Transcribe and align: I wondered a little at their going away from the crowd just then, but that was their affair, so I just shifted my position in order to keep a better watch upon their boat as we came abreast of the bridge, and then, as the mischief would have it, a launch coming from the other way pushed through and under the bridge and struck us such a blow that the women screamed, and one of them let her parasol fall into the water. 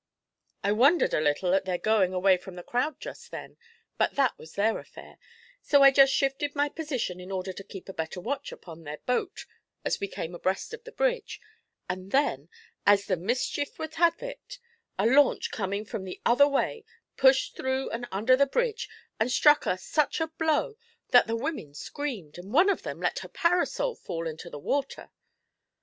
I 0.63 0.71
wondered 0.71 1.13
a 1.13 1.21
little 1.21 1.53
at 1.53 1.65
their 1.65 1.77
going 1.77 2.11
away 2.11 2.35
from 2.35 2.55
the 2.55 2.63
crowd 2.63 2.99
just 2.99 3.29
then, 3.29 3.55
but 3.99 4.15
that 4.15 4.35
was 4.35 4.53
their 4.53 4.79
affair, 4.79 5.19
so 5.61 5.83
I 5.83 5.91
just 5.91 6.11
shifted 6.11 6.55
my 6.55 6.69
position 6.69 7.19
in 7.19 7.31
order 7.31 7.53
to 7.53 7.63
keep 7.63 7.87
a 7.87 7.93
better 7.93 8.19
watch 8.19 8.51
upon 8.51 8.81
their 8.81 8.97
boat 9.05 9.45
as 9.85 9.99
we 9.99 10.07
came 10.07 10.33
abreast 10.33 10.73
of 10.73 10.85
the 10.85 10.91
bridge, 10.91 11.39
and 11.87 12.09
then, 12.11 12.49
as 12.83 13.05
the 13.05 13.15
mischief 13.15 13.77
would 13.77 13.93
have 13.93 14.23
it, 14.23 14.57
a 14.97 15.05
launch 15.05 15.51
coming 15.51 15.85
from 15.85 16.03
the 16.03 16.19
other 16.25 16.47
way 16.47 16.83
pushed 17.15 17.55
through 17.55 17.91
and 17.91 18.07
under 18.11 18.35
the 18.35 18.47
bridge 18.47 18.89
and 19.19 19.31
struck 19.31 19.67
us 19.67 19.83
such 19.83 20.19
a 20.19 20.25
blow 20.39 20.77
that 21.09 21.27
the 21.27 21.35
women 21.35 21.75
screamed, 21.75 22.39
and 22.39 22.51
one 22.51 22.71
of 22.71 22.81
them 22.81 22.99
let 22.99 23.19
her 23.19 23.29
parasol 23.29 23.93
fall 23.93 24.27
into 24.27 24.49
the 24.49 24.57
water. 24.57 25.11